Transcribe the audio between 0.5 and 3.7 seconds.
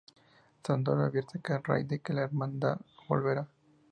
Sandor advierte a Ray de que la Hermandad volverá.